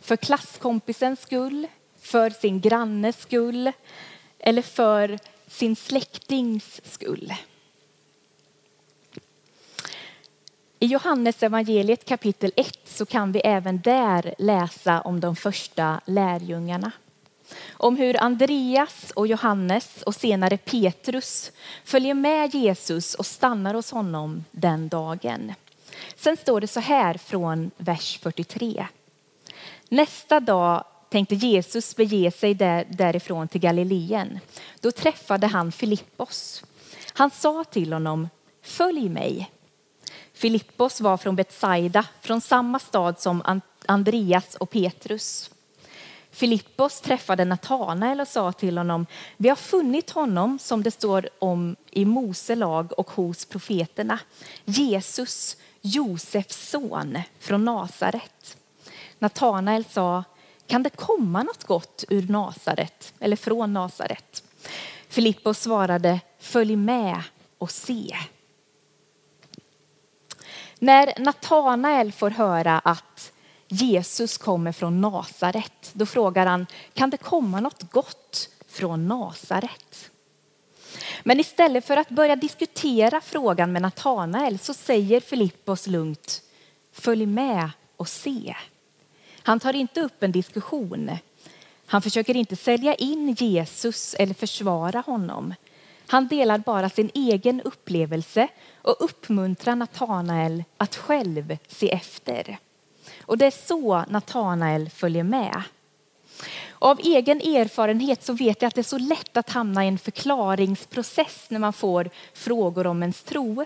För 0.00 0.16
klasskompisens 0.16 1.20
skull, 1.20 1.66
för 2.00 2.30
sin 2.30 2.60
grannes 2.60 3.20
skull 3.20 3.72
eller 4.38 4.62
för 4.62 5.18
sin 5.46 5.76
släktings 5.76 6.80
skull. 6.84 7.34
I 10.78 10.86
Johannes 10.86 11.42
evangeliet 11.42 12.04
kapitel 12.04 12.52
1 12.56 12.78
så 12.84 13.06
kan 13.06 13.32
vi 13.32 13.40
även 13.40 13.80
där 13.80 14.34
läsa 14.38 15.00
om 15.00 15.20
de 15.20 15.36
första 15.36 16.00
lärjungarna. 16.06 16.92
Om 17.72 17.96
hur 17.96 18.22
Andreas 18.22 19.12
och 19.16 19.26
Johannes 19.26 20.02
och 20.02 20.14
senare 20.14 20.56
Petrus 20.56 21.52
följer 21.84 22.14
med 22.14 22.54
Jesus 22.54 23.14
och 23.14 23.26
stannar 23.26 23.74
hos 23.74 23.90
honom 23.90 24.44
den 24.50 24.88
dagen. 24.88 25.52
Sen 26.16 26.36
står 26.36 26.60
det 26.60 26.66
så 26.66 26.80
här 26.80 27.14
från 27.14 27.70
vers 27.76 28.18
43. 28.22 28.86
Nästa 29.88 30.40
dag 30.40 30.84
tänkte 31.08 31.34
Jesus 31.34 31.96
bege 31.96 32.30
sig 32.30 32.54
där, 32.54 32.86
därifrån 32.90 33.48
till 33.48 33.60
Galileen. 33.60 34.40
Då 34.80 34.92
träffade 34.92 35.46
han 35.46 35.72
Filippos. 35.72 36.64
Han 37.12 37.30
sa 37.30 37.64
till 37.64 37.92
honom, 37.92 38.28
följ 38.62 39.08
mig. 39.08 39.50
Filippos 40.32 41.00
var 41.00 41.16
från 41.16 41.36
Betsaida, 41.36 42.06
från 42.20 42.40
samma 42.40 42.78
stad 42.78 43.20
som 43.20 43.62
Andreas 43.86 44.54
och 44.54 44.70
Petrus. 44.70 45.50
Filippos 46.30 47.00
träffade 47.00 47.44
Natanael 47.44 48.20
och 48.20 48.28
sa 48.28 48.52
till 48.52 48.78
honom, 48.78 49.06
vi 49.36 49.48
har 49.48 49.56
funnit 49.56 50.10
honom 50.10 50.58
som 50.58 50.82
det 50.82 50.90
står 50.90 51.28
om 51.38 51.76
i 51.90 52.04
Mose 52.04 52.54
lag 52.54 52.98
och 52.98 53.10
hos 53.10 53.44
profeterna, 53.44 54.18
Jesus, 54.64 55.56
Josefs 55.80 56.70
son 56.70 57.18
från 57.38 57.64
Nasaret. 57.64 58.56
Natanael 59.18 59.84
sa, 59.84 60.24
kan 60.66 60.82
det 60.82 60.90
komma 60.90 61.42
något 61.42 61.64
gott 61.64 62.04
ur 62.08 62.28
Nasaret 62.28 63.14
eller 63.20 63.36
från 63.36 63.72
Nasaret? 63.72 64.44
Filippos 65.08 65.60
svarade, 65.60 66.20
följ 66.38 66.76
med 66.76 67.22
och 67.58 67.70
se. 67.70 68.16
När 70.78 71.12
Natanael 71.18 72.12
får 72.12 72.30
höra 72.30 72.78
att 72.78 73.32
Jesus 73.72 74.38
kommer 74.38 74.72
från 74.72 75.00
Nasaret, 75.00 75.90
då 75.92 76.06
frågar 76.06 76.46
han, 76.46 76.66
kan 76.94 77.10
det 77.10 77.16
komma 77.16 77.60
något 77.60 77.92
gott 77.92 78.48
från 78.68 79.08
Nasaret? 79.08 80.10
Men 81.22 81.40
istället 81.40 81.84
för 81.84 81.96
att 81.96 82.08
börja 82.08 82.36
diskutera 82.36 83.20
frågan 83.20 83.72
med 83.72 83.82
Natanael 83.82 84.58
så 84.58 84.74
säger 84.74 85.20
Filippos 85.20 85.86
lugnt, 85.86 86.42
följ 86.92 87.26
med 87.26 87.70
och 87.96 88.08
se. 88.08 88.54
Han 89.42 89.60
tar 89.60 89.76
inte 89.76 90.00
upp 90.00 90.22
en 90.22 90.32
diskussion. 90.32 91.10
Han 91.86 92.02
försöker 92.02 92.36
inte 92.36 92.56
sälja 92.56 92.94
in 92.94 93.32
Jesus 93.32 94.14
eller 94.14 94.34
försvara 94.34 95.00
honom. 95.00 95.54
Han 96.06 96.28
delar 96.28 96.58
bara 96.58 96.90
sin 96.90 97.10
egen 97.14 97.60
upplevelse 97.60 98.48
och 98.82 98.96
uppmuntrar 99.04 99.76
Natanael 99.76 100.64
att 100.76 100.96
själv 100.96 101.56
se 101.68 101.90
efter. 101.90 102.58
Och 103.22 103.38
det 103.38 103.46
är 103.46 103.66
så 103.66 104.04
Natanael 104.08 104.90
följer 104.90 105.24
med. 105.24 105.62
Av 106.78 107.00
egen 107.00 107.40
erfarenhet 107.40 108.22
så 108.22 108.32
vet 108.32 108.62
jag 108.62 108.68
att 108.68 108.74
det 108.74 108.80
är 108.80 108.82
så 108.82 108.98
lätt 108.98 109.36
att 109.36 109.50
hamna 109.50 109.84
i 109.84 109.88
en 109.88 109.98
förklaringsprocess 109.98 111.46
när 111.48 111.58
man 111.58 111.72
får 111.72 112.10
frågor 112.34 112.86
om 112.86 113.02
ens 113.02 113.22
tro. 113.22 113.64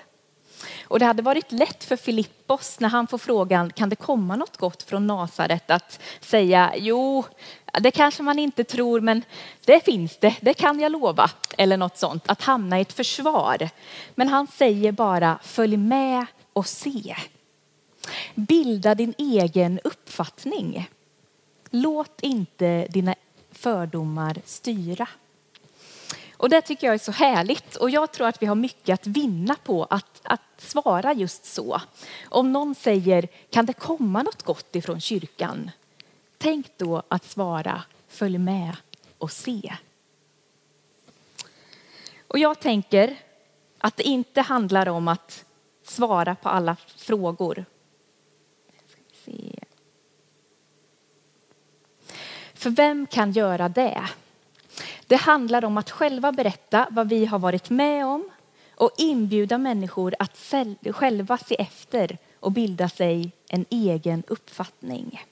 Och 0.84 0.98
det 0.98 1.04
hade 1.06 1.22
varit 1.22 1.52
lätt 1.52 1.84
för 1.84 1.96
Filippos 1.96 2.80
när 2.80 2.88
han 2.88 3.06
får 3.06 3.18
frågan 3.18 3.70
kan 3.70 3.88
det 3.88 3.96
komma 3.96 4.36
något 4.36 4.56
gott 4.56 4.82
från 4.82 5.06
Nasaret 5.06 5.70
att 5.70 6.00
säga 6.20 6.72
jo, 6.76 7.24
det 7.80 7.90
kanske 7.90 8.22
man 8.22 8.38
inte 8.38 8.64
tror 8.64 9.00
men 9.00 9.22
det 9.64 9.84
finns 9.84 10.18
det, 10.18 10.36
det 10.40 10.54
kan 10.54 10.80
jag 10.80 10.92
lova. 10.92 11.30
Eller 11.58 11.76
något 11.76 11.98
sånt, 11.98 12.24
att 12.26 12.42
hamna 12.42 12.78
i 12.78 12.82
ett 12.82 12.92
försvar. 12.92 13.68
Men 14.14 14.28
han 14.28 14.46
säger 14.46 14.92
bara 14.92 15.38
följ 15.42 15.76
med 15.76 16.26
och 16.52 16.66
se. 16.66 17.16
Bilda 18.34 18.94
din 18.94 19.14
egen 19.18 19.80
uppfattning. 19.84 20.90
Låt 21.70 22.20
inte 22.20 22.86
dina 22.90 23.14
fördomar 23.50 24.40
styra. 24.44 25.08
Och 26.36 26.48
det 26.48 26.60
tycker 26.60 26.86
jag 26.86 26.94
är 26.94 26.98
så 26.98 27.12
härligt 27.12 27.76
och 27.76 27.90
jag 27.90 28.12
tror 28.12 28.26
att 28.26 28.42
vi 28.42 28.46
har 28.46 28.54
mycket 28.54 28.94
att 28.94 29.06
vinna 29.06 29.56
på 29.64 29.84
att, 29.84 30.20
att 30.22 30.40
svara 30.58 31.12
just 31.12 31.44
så. 31.44 31.80
Om 32.28 32.52
någon 32.52 32.74
säger, 32.74 33.28
kan 33.50 33.66
det 33.66 33.72
komma 33.72 34.22
något 34.22 34.42
gott 34.42 34.76
ifrån 34.76 35.00
kyrkan? 35.00 35.70
Tänk 36.38 36.78
då 36.78 37.02
att 37.08 37.24
svara, 37.24 37.82
följ 38.08 38.38
med 38.38 38.76
och 39.18 39.32
se. 39.32 39.74
Och 42.28 42.38
jag 42.38 42.60
tänker 42.60 43.16
att 43.78 43.96
det 43.96 44.02
inte 44.02 44.40
handlar 44.40 44.88
om 44.88 45.08
att 45.08 45.44
svara 45.82 46.34
på 46.34 46.48
alla 46.48 46.76
frågor. 46.96 47.64
För 52.64 52.70
vem 52.70 53.06
kan 53.06 53.32
göra 53.32 53.68
det? 53.68 54.08
Det 55.06 55.16
handlar 55.16 55.64
om 55.64 55.78
att 55.78 55.90
själva 55.90 56.32
berätta 56.32 56.86
vad 56.90 57.08
vi 57.08 57.26
har 57.26 57.38
varit 57.38 57.70
med 57.70 58.06
om 58.06 58.30
och 58.74 58.90
inbjuda 58.98 59.58
människor 59.58 60.14
att 60.18 60.54
själva 60.92 61.38
se 61.38 61.54
efter 61.54 62.18
och 62.40 62.52
bilda 62.52 62.88
sig 62.88 63.32
en 63.48 63.64
egen 63.70 64.22
uppfattning. 64.26 65.22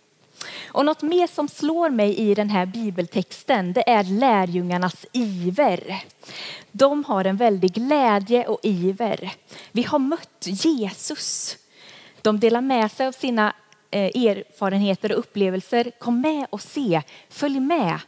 Och 0.66 0.84
något 0.84 1.02
mer 1.02 1.26
som 1.26 1.48
slår 1.48 1.90
mig 1.90 2.16
i 2.16 2.34
den 2.34 2.50
här 2.50 2.66
bibeltexten 2.66 3.72
det 3.72 3.90
är 3.90 4.04
lärjungarnas 4.04 5.06
iver. 5.12 6.04
De 6.72 7.04
har 7.04 7.24
en 7.24 7.36
väldig 7.36 7.72
glädje 7.72 8.46
och 8.46 8.60
iver. 8.62 9.32
Vi 9.72 9.82
har 9.82 9.98
mött 9.98 10.46
Jesus. 10.46 11.56
De 12.22 12.40
delar 12.40 12.60
med 12.60 12.92
sig 12.92 13.06
av 13.06 13.12
sina 13.12 13.54
Eh, 13.94 14.26
erfarenheter 14.26 15.12
och 15.12 15.18
upplevelser. 15.18 15.90
Kom 15.98 16.20
med 16.20 16.46
och 16.50 16.60
se, 16.60 17.02
följ 17.28 17.60
med. 17.60 18.00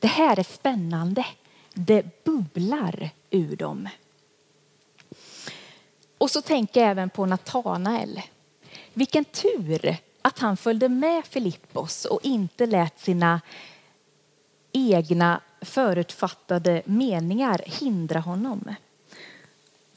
Det 0.00 0.06
här 0.06 0.38
är 0.38 0.42
spännande. 0.42 1.26
Det 1.74 2.24
bubblar 2.24 3.10
ur 3.30 3.56
dem. 3.56 3.88
Och 6.18 6.30
så 6.30 6.42
tänker 6.42 6.80
jag 6.80 6.90
även 6.90 7.10
på 7.10 7.26
Natanael. 7.26 8.22
Vilken 8.92 9.24
tur 9.24 9.96
att 10.22 10.38
han 10.38 10.56
följde 10.56 10.88
med 10.88 11.24
Filippos 11.24 12.04
och 12.04 12.20
inte 12.22 12.66
lät 12.66 13.00
sina 13.00 13.40
egna 14.72 15.40
förutfattade 15.60 16.82
meningar 16.84 17.60
hindra 17.66 18.20
honom. 18.20 18.74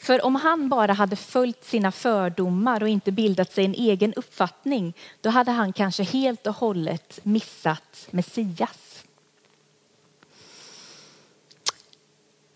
För 0.08 0.26
om 0.26 0.36
han 0.36 0.70
bara 0.70 0.94
hade 0.94 1.16
följt 1.16 1.64
sina 1.64 1.92
fördomar 1.92 2.84
och 2.84 2.90
inte 2.90 3.12
bildat 3.12 3.52
sig 3.52 3.66
en 3.66 3.74
egen 3.74 4.14
uppfattning, 4.14 4.94
då 5.22 5.30
hade 5.30 5.52
han 5.52 5.74
kanske 5.74 6.04
helt 6.04 6.48
och 6.48 6.56
hållet 6.56 7.20
missat 7.24 8.08
Messias. 8.12 9.04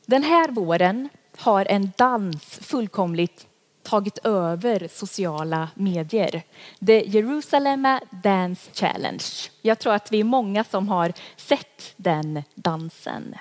Den 0.06 0.24
här 0.24 0.52
våren 0.52 1.10
har 1.38 1.66
en 1.66 1.92
dans 1.98 2.44
fullkomligt 2.44 3.48
tagit 3.84 4.18
över 4.18 4.88
sociala 4.92 5.70
medier. 5.76 6.44
The 6.88 7.08
Jerusalem 7.08 8.00
Dance 8.24 8.72
Challenge. 8.74 9.26
Jag 9.62 9.80
tror 9.80 9.94
att 9.94 10.12
vi 10.12 10.20
är 10.20 10.24
många 10.24 10.64
som 10.64 10.90
har 10.90 11.14
sett 11.36 11.94
den 11.98 12.44
dansen. 12.56 13.36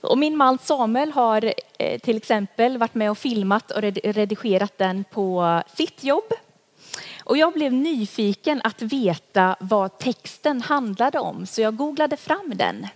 Och 0.00 0.18
min 0.18 0.36
man 0.36 0.58
Samuel 0.58 1.12
har 1.12 1.54
eh, 1.78 2.00
till 2.00 2.16
exempel 2.16 2.78
varit 2.78 2.94
med 2.94 3.10
och 3.10 3.18
filmat 3.18 3.70
och 3.70 3.82
redigerat 3.82 4.78
den 4.78 5.04
på 5.04 5.62
sitt 5.74 6.04
jobb. 6.04 6.32
Och 7.24 7.36
jag 7.36 7.52
blev 7.52 7.72
nyfiken 7.72 8.60
att 8.64 8.82
veta 8.82 9.56
vad 9.60 9.98
texten 9.98 10.62
handlade 10.62 11.18
om 11.18 11.46
så 11.46 11.60
jag 11.60 11.76
googlade 11.76 12.16
fram 12.16 12.52
den. 12.54 12.86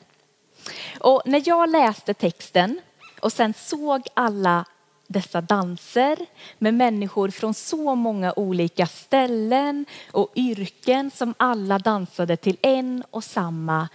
Och 1.00 1.22
när 1.24 1.42
jag 1.44 1.70
läste 1.70 2.14
texten 2.14 2.80
och 3.20 3.32
sen 3.32 3.54
såg 3.54 4.08
alla 4.14 4.64
dessa 5.06 5.40
danser 5.40 6.16
med 6.58 6.74
människor 6.74 7.28
från 7.28 7.54
så 7.54 7.94
många 7.94 8.32
olika 8.36 8.86
ställen 8.86 9.86
och 10.12 10.32
yrken 10.36 11.10
som 11.10 11.34
alla 11.36 11.78
dansade 11.78 12.36
till 12.36 12.56
en 12.62 13.04
och 13.10 13.24
samma 13.24 13.88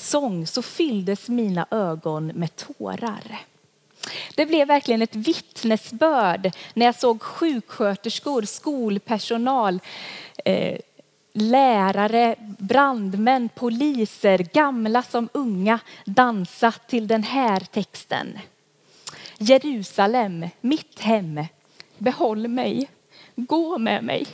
sång 0.00 0.46
så 0.46 0.62
fylldes 0.62 1.28
mina 1.28 1.66
ögon 1.70 2.26
med 2.26 2.56
tårar. 2.56 3.38
Det 4.34 4.46
blev 4.46 4.68
verkligen 4.68 5.02
ett 5.02 5.16
vittnesbörd 5.16 6.52
när 6.74 6.86
jag 6.86 6.94
såg 6.94 7.22
sjuksköterskor, 7.22 8.42
skolpersonal, 8.42 9.80
eh, 10.44 10.78
lärare, 11.32 12.36
brandmän, 12.58 13.48
poliser, 13.54 14.38
gamla 14.38 15.02
som 15.02 15.28
unga 15.32 15.78
dansa 16.04 16.72
till 16.72 17.06
den 17.06 17.22
här 17.22 17.60
texten. 17.60 18.38
Jerusalem, 19.38 20.48
mitt 20.60 21.00
hem, 21.00 21.44
behåll 21.98 22.48
mig, 22.48 22.88
gå 23.34 23.78
med 23.78 24.04
mig, 24.04 24.26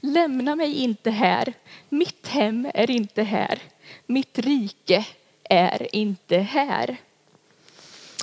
lämna 0.00 0.56
mig 0.56 0.74
inte 0.74 1.10
här, 1.10 1.52
mitt 1.88 2.28
hem 2.28 2.70
är 2.74 2.90
inte 2.90 3.22
här, 3.22 3.58
mitt 4.06 4.38
rike 4.38 5.06
är 5.44 5.96
inte 5.96 6.38
här. 6.38 6.96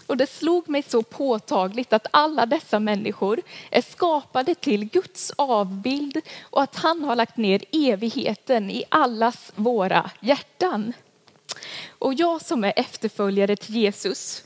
Och 0.08 0.18
det 0.18 0.28
slog 0.28 0.70
mig 0.70 0.84
så 0.84 1.04
påtagligt 1.04 1.94
att 1.94 2.08
alla 2.12 2.46
dessa 2.46 2.80
människor 2.80 3.42
är 3.72 3.82
skapade 3.82 4.56
till 4.56 4.86
Guds 4.86 5.32
avbild 5.36 6.22
och 6.42 6.62
att 6.62 6.76
han 6.76 7.04
har 7.04 7.16
lagt 7.16 7.38
ner 7.38 7.64
evigheten 7.72 8.70
i 8.70 8.84
allas 8.90 9.52
våra 9.56 10.12
hjärtan. 10.20 10.94
Och 11.88 12.14
jag 12.14 12.42
som 12.42 12.64
är 12.64 12.74
efterföljare 12.76 13.56
till 13.56 13.76
Jesus, 13.76 14.44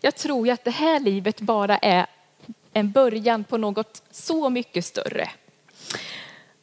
jag 0.00 0.16
tror 0.16 0.46
ju 0.46 0.52
att 0.52 0.64
det 0.64 0.70
här 0.70 1.00
livet 1.00 1.40
bara 1.40 1.78
är 1.78 2.06
en 2.72 2.92
början 2.92 3.44
på 3.44 3.56
något 3.56 4.02
så 4.10 4.50
mycket 4.50 4.84
större. 4.84 5.30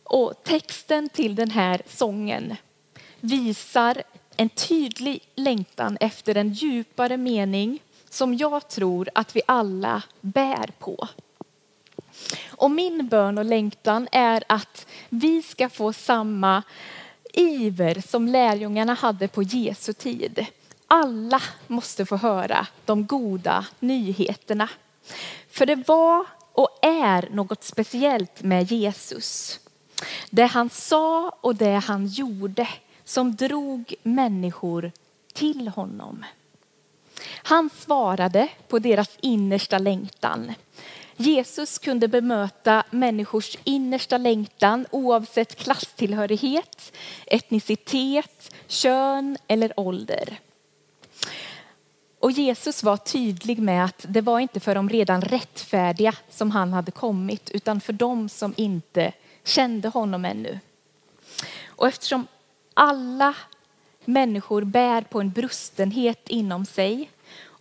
Och 0.03 0.43
texten 0.43 1.09
till 1.09 1.35
den 1.35 1.51
här 1.51 1.81
sången 1.87 2.55
visar 3.23 4.03
en 4.37 4.49
tydlig 4.49 5.21
längtan 5.35 5.97
efter 5.99 6.35
en 6.35 6.53
djupare 6.53 7.17
mening 7.17 7.79
som 8.09 8.37
jag 8.37 8.67
tror 8.69 9.09
att 9.15 9.35
vi 9.35 9.41
alla 9.47 10.01
bär 10.21 10.71
på. 10.79 11.07
Och 12.47 12.71
min 12.71 13.07
bön 13.07 13.37
och 13.37 13.45
längtan 13.45 14.07
är 14.11 14.43
att 14.47 14.87
vi 15.09 15.41
ska 15.41 15.69
få 15.69 15.93
samma 15.93 16.63
iver 17.33 18.01
som 18.07 18.27
lärjungarna 18.27 18.93
hade 18.93 19.27
på 19.27 19.43
Jesu 19.43 19.93
tid. 19.93 20.45
Alla 20.87 21.41
måste 21.67 22.05
få 22.05 22.15
höra 22.15 22.67
de 22.85 23.05
goda 23.05 23.65
nyheterna. 23.79 24.69
För 25.49 25.65
det 25.65 25.87
var 25.87 26.25
och 26.51 26.79
är 26.81 27.29
något 27.31 27.63
speciellt 27.63 28.43
med 28.43 28.71
Jesus. 28.71 29.59
Det 30.29 30.45
han 30.45 30.69
sa 30.69 31.29
och 31.41 31.55
det 31.55 31.75
han 31.75 32.07
gjorde 32.07 32.67
som 33.05 33.35
drog 33.35 33.93
människor 34.03 34.91
till 35.33 35.67
honom. 35.67 36.25
Han 37.43 37.69
svarade 37.69 38.47
på 38.67 38.79
deras 38.79 39.17
innersta 39.21 39.77
längtan. 39.77 40.53
Jesus 41.17 41.79
kunde 41.79 42.07
bemöta 42.07 42.83
människors 42.89 43.57
innersta 43.63 44.17
längtan 44.17 44.85
oavsett 44.91 45.55
klasstillhörighet, 45.55 46.93
etnicitet, 47.25 48.53
kön 48.67 49.37
eller 49.47 49.79
ålder. 49.79 50.39
Och 52.19 52.31
Jesus 52.31 52.83
var 52.83 52.97
tydlig 52.97 53.59
med 53.59 53.85
att 53.85 54.05
det 54.07 54.21
var 54.21 54.39
inte 54.39 54.59
för 54.59 54.75
de 54.75 54.89
redan 54.89 55.21
rättfärdiga 55.21 56.15
som 56.29 56.51
han 56.51 56.73
hade 56.73 56.91
kommit 56.91 57.49
utan 57.49 57.81
för 57.81 57.93
dem 57.93 58.29
som 58.29 58.53
inte 58.57 59.13
kände 59.43 59.87
honom 59.87 60.25
ännu. 60.25 60.59
Och 61.65 61.87
eftersom 61.87 62.27
alla 62.73 63.35
människor 64.05 64.63
bär 64.63 65.01
på 65.01 65.19
en 65.19 65.31
brustenhet 65.31 66.29
inom 66.29 66.65
sig 66.65 67.09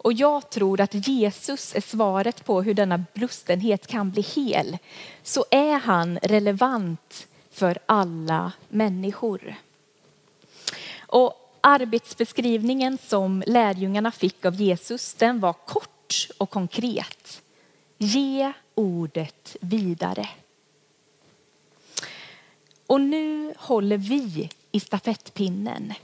och 0.03 0.13
jag 0.13 0.51
tror 0.51 0.81
att 0.81 1.09
Jesus 1.09 1.75
är 1.75 1.81
svaret 1.81 2.45
på 2.45 2.63
hur 2.63 2.75
denna 2.75 3.05
brustenhet 3.15 3.87
kan 3.87 4.11
bli 4.11 4.23
hel 4.23 4.79
så 5.23 5.45
är 5.51 5.79
han 5.79 6.19
relevant 6.23 7.27
för 7.51 7.79
alla 7.87 8.53
människor. 8.69 9.55
Och 10.99 11.59
arbetsbeskrivningen 11.61 12.99
som 12.99 13.43
lärjungarna 13.47 14.11
fick 14.11 14.45
av 14.45 14.55
Jesus 14.55 15.15
den 15.15 15.41
var 15.41 15.53
kort 15.53 16.29
och 16.39 16.51
konkret. 16.51 17.43
Ge 17.99 18.53
ordet 18.75 19.57
vidare. 19.61 20.29
Och 22.87 23.01
nu 23.01 23.55
håller 23.59 23.97
vi 23.97 24.51
i 24.73 24.81
stafettpinnen. 24.81 25.95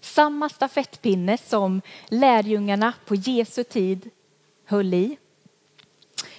Samma 0.00 0.48
stafettpinne 0.48 1.38
som 1.38 1.82
lärjungarna 2.08 2.92
på 3.06 3.14
Jesu 3.14 3.64
tid 3.64 4.10
höll 4.64 4.94
i. 4.94 5.16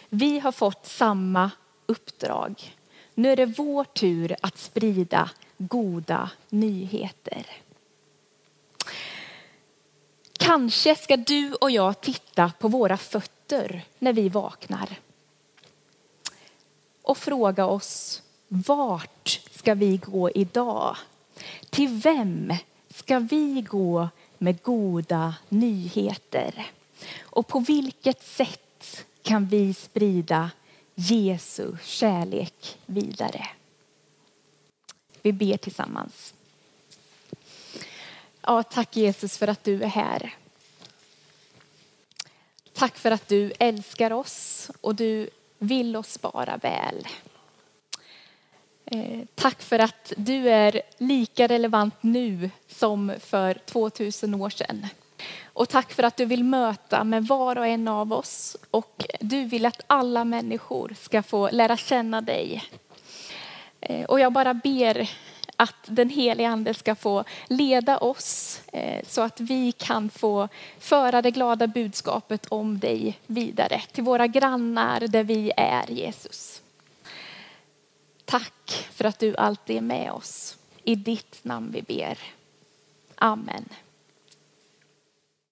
Vi 0.10 0.40
har 0.40 0.52
fått 0.52 0.86
samma 0.86 1.52
uppdrag. 1.86 2.76
Nu 3.14 3.32
är 3.32 3.36
det 3.36 3.46
vår 3.46 3.84
tur 3.84 4.36
att 4.42 4.58
sprida 4.58 5.30
goda 5.58 6.30
nyheter. 6.50 7.46
Kanske 10.38 10.96
ska 10.96 11.18
du 11.18 11.54
och 11.54 11.72
jag 11.72 12.02
titta 12.02 12.52
på 12.60 12.68
våra 12.68 12.98
fötter 12.98 13.86
när 14.00 14.14
vi 14.14 14.30
vaknar 14.30 15.00
och 17.02 17.18
fråga 17.18 17.66
oss 17.66 18.22
vart 18.48 19.42
ska 19.52 19.74
vi 19.74 19.98
gå 19.98 20.32
idag? 20.32 20.98
Till 21.70 21.88
vem 21.88 22.54
ska 22.90 23.20
vi 23.20 23.62
gå 23.62 24.10
med 24.38 24.64
goda 24.64 25.36
nyheter? 25.50 26.72
Och 27.22 27.48
på 27.48 27.60
vilket 27.60 28.24
sätt 28.24 29.06
kan 29.22 29.46
vi 29.46 29.74
sprida 29.74 30.52
Jesu 30.96 31.78
kärlek 31.84 32.80
vidare? 32.86 33.48
Vi 35.22 35.34
ber 35.34 35.58
tillsammans. 35.58 36.34
Ja, 38.42 38.64
tack 38.64 38.96
Jesus 38.96 39.38
för 39.38 39.48
att 39.48 39.64
du 39.64 39.84
är 39.84 39.88
här. 39.88 40.36
Tack 42.74 42.98
för 42.98 43.12
att 43.12 43.28
du 43.28 43.54
älskar 43.60 44.14
oss 44.14 44.72
och 44.82 44.96
du 44.96 45.30
vill 45.60 45.96
oss 45.96 46.22
bara 46.22 46.58
väl. 46.58 47.08
Eh, 48.86 49.20
tack 49.36 49.62
för 49.62 49.80
att 49.80 50.14
du 50.18 50.50
är 50.50 50.82
lika 50.98 51.48
relevant 51.48 51.96
nu 52.02 52.50
som 52.68 53.14
för 53.20 53.54
2000 53.54 54.36
år 54.36 54.50
sedan. 54.50 54.88
Och 55.44 55.70
tack 55.70 55.94
för 55.94 56.04
att 56.04 56.18
du 56.18 56.26
vill 56.26 56.44
möta 56.44 57.04
med 57.04 57.28
var 57.28 57.58
och 57.58 57.68
en 57.68 57.88
av 57.88 58.14
oss 58.14 58.58
och 58.72 59.06
du 59.20 59.44
vill 59.44 59.66
att 59.66 59.82
alla 59.88 60.24
människor 60.24 60.96
ska 61.00 61.24
få 61.24 61.50
lära 61.52 61.78
känna 61.78 62.22
dig. 62.22 62.64
Eh, 63.82 64.06
och 64.06 64.20
jag 64.20 64.34
bara 64.34 64.54
ber 64.54 65.10
att 65.56 65.76
den 65.86 66.10
heliga 66.10 66.50
ande 66.50 66.74
ska 66.74 66.96
få 66.96 67.24
leda 67.48 67.98
oss 67.98 68.62
eh, 68.74 69.04
så 69.08 69.22
att 69.22 69.40
vi 69.40 69.72
kan 69.72 70.10
få 70.10 70.48
föra 70.80 71.22
det 71.22 71.32
glada 71.32 71.68
budskapet 71.68 72.46
om 72.46 72.80
dig 72.80 73.20
vidare 73.28 73.82
till 73.92 74.04
våra 74.04 74.28
grannar 74.28 75.00
där 75.00 75.24
vi 75.24 75.52
är 75.58 75.92
Jesus. 75.92 76.62
Tack 78.26 78.88
för 78.92 79.06
att 79.06 79.20
du 79.20 79.36
alltid 79.36 79.78
är 79.78 79.82
med 79.82 80.12
oss. 80.12 80.58
I 80.84 80.96
ditt 80.96 81.40
namn 81.44 81.72
vi 81.72 81.82
ber. 81.82 82.20
Amen. 83.16 83.70